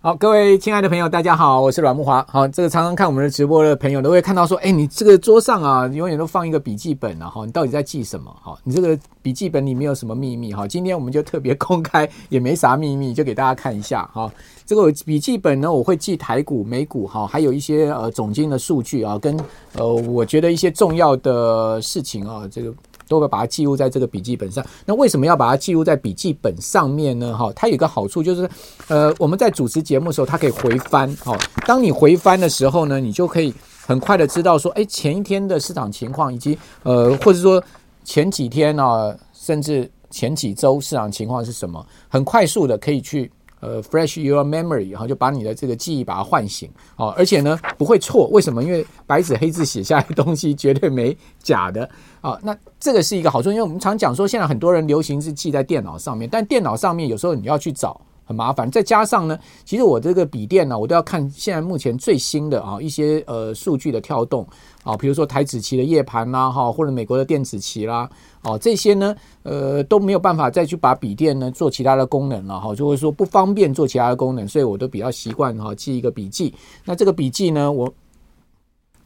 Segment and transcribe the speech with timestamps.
[0.00, 2.24] 好，各位亲爱的朋友，大家好，我是阮慕华。
[2.28, 8.32] 好，这个常常看我们的直播的朋友都会看到说，哎，你这个桌上啊，永远都放一个笔记本啊，哈，你到底在记什么？
[8.40, 10.54] 哈，你这个笔记本里面有什么秘密？
[10.54, 14.32] 哈，今天我们就特别公开，也没啥秘密，就给大家看一下哈。
[14.64, 19.36] 这个笔记本呢，我会记台股、美股，哈，还有一些呃总经的数据啊，跟
[19.72, 22.72] 呃我觉得一些重要的事情啊，这个。
[23.08, 24.64] 都会把它记录在这个笔记本上。
[24.84, 27.36] 那为什么要把它记录在笔记本上面呢？
[27.36, 28.48] 哈，它有一个好处就是，
[28.88, 31.08] 呃，我们在主持节目的时候，它可以回翻。
[31.24, 33.52] 哦，当你回翻的时候呢，你就可以
[33.86, 37.62] 很快的知道说，哎，前一天的市场情况，以及呃，或者说
[38.04, 43.30] 前几天啊，甚至前几周市场情况是什么，很快速的可以去。
[43.60, 48.62] 呃，fresh your memory，然后就把你的这个记忆把它唤醒，哦，而且呢不会错，为什么？
[48.62, 51.84] 因为白纸黑字写下来的东西绝对没假的
[52.20, 52.40] 啊，哦。
[52.42, 58.00] 那这个是一个好处，因为我们常讲说，现在很多人流行是记在电脑上面，但电脑上面有时候你要去找。
[58.28, 64.46] 很麻烦，再加上呢，其实我这个笔电呢，我都要看现在目前最新的啊一些呃数据的跳动
[64.84, 68.06] 啊，比如说台指期的夜盘啦哈，或者美国的电子期啦，
[68.42, 76.54] 哦这些呢呃都没有办法再去把笔电呢做其他的功能了哈，就会说不方便做其他的功能，所以我都比较习惯哈记一个笔记。
[76.84, 77.90] 那这个笔记呢，我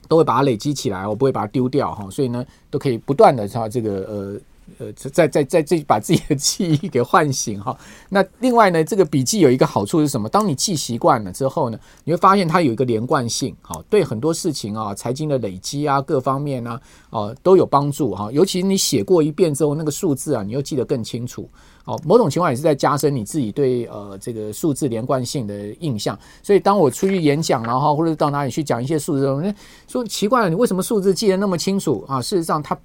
[0.08, 4.40] 都会把它累积起来，我不会把它丢掉哈，所以呢都可以不断的哈这个呃。
[4.78, 7.76] 呃，在在在这把自己的记忆给唤醒哈。
[8.08, 10.28] 那另外呢，这个笔记有一个好处是什么？
[10.28, 18.30] 当你记习惯了之后呢，你会发现它有一个连贯性，好，对很多事情啊，财经的累积啊，各方面啊，哦，都有帮助哈。
[18.32, 21.48] 尤其你写过一遍之后，那个数字啊，你又记得更清楚。
[21.84, 26.16] 哦，某种情况也是在加深你自己对呃这个数字连贯性的印象。
[26.40, 29.54] 所以当我出去演讲然后或者到哪里去讲一些数字，
[29.88, 32.22] 说奇怪了，你为什么数字记得那么清楚啊？
[32.22, 32.78] 事实上它。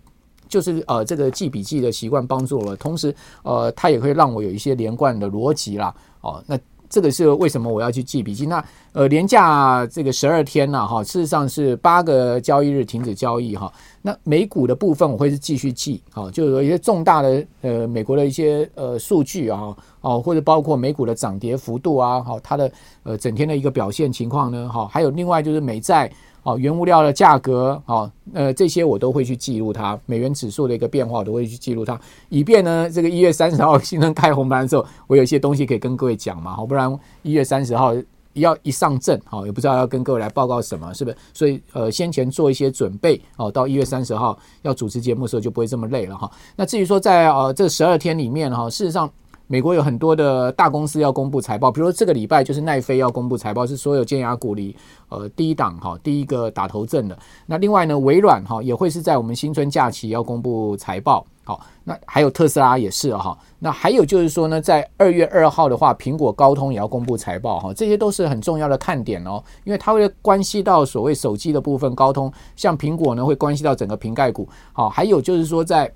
[0.47, 5.93] 就是呃，这个记笔记的习惯帮助了，同时呃，它也会让我有一些连贯的逻辑啦。
[6.21, 6.57] 哦，那
[6.89, 8.45] 这个是为什么我要去记笔记？
[8.45, 13.71] 那呃，连假这个十二天呢，哈，事实上是八个交易日停止交易哈。
[14.01, 22.71] 那美股的部分我会是继续记，哈，就是有一些重大的呃美国的一些呃数据啊，哦，或者包括美股的涨跌幅度啊，哈，它的
[23.03, 26.09] 呃整天的一个表现情况呢，哈，还有另外就是美债。
[26.47, 31.99] 哦，原物料的价格，哦，呃，这些我都会去记录它，美元指数的一个变化，我都会去记录它，
[32.29, 37.93] 以便呢，这个一月三十号新春开红盘的时候，我有一些东西可以跟各位讲嘛，好，不然一月三十号
[38.31, 41.17] 要一上阵，好，也不知道要跟各位来报告什么，是不是？
[41.33, 46.31] 所以，呃，先前做一些准备，哦，到一月三十号要主持节目的时候就不会这么累了哈。
[46.55, 49.11] 那至于说在呃这十二天里面哈，事实上。
[49.47, 54.75] 美国有很多的大公司要公布财报，比如说这个礼拜就是奈飞要公布财报，是所有尖牙股里
[55.07, 57.17] 呃第一档哈，第一个打头阵的。
[57.45, 63.37] 那另外呢，微软哈也会是在我们新春假期要公布财报，好，那还有特斯拉也是哈。
[63.57, 75.89] 那还有就是说呢，在二月二号的话，苹果、高通也要公布财报哈，这些都是很重要的看点哦，因为它会关系到所谓手机的部分，高通像苹果呢会关系到整个瓶盖股，好，还有就是说在。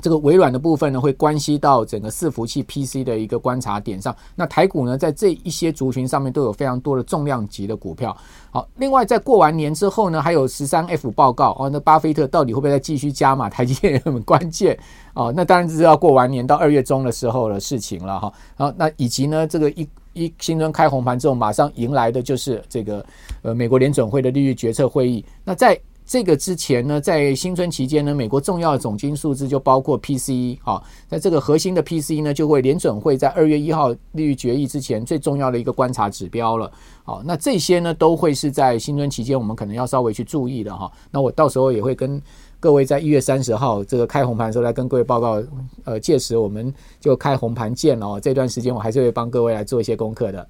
[0.00, 4.14] 这个微软的部分呢，会关系到整个伺服器 PC 的一个观察点上。
[4.34, 8.16] 那台股呢，在这一些族群上面都有非常多的重量级的股票。
[8.50, 11.68] 好，另外在过完年之后呢，还有十三 F 报告哦。
[11.70, 13.48] 那巴菲特到底会不会再继续加码？
[13.48, 14.78] 台积电也很关键
[15.14, 15.32] 哦。
[15.34, 18.32] 那当然是要过完年到二月中的时候的事情了哈。
[18.56, 23.04] 然后那以及呢，这个一一新春开红盘之后，马上迎来的就是这个
[23.42, 25.24] 呃美国联准会的利率决策会议。
[25.44, 25.78] 那在
[26.10, 36.68] 这个之前呢，在新春期间呢，美国重要的总金数字就包括 PCE 啊，在这个核心的 PCE 呢，就会联准会在二月一号利率决议之前最重要的一个观察指标了。
[37.04, 40.90] 好，那这些呢都会是在新春期间我们可能要稍微去注意的哈。
[41.12, 42.20] 那我到时候也会跟
[42.58, 45.40] 各位在一月三十号这个开红盘的时候来跟各位报告，
[45.84, 48.20] 呃，届时我们就开红盘见了哦。
[48.20, 50.44] 这段时间我还是会帮各位来做一些功课的。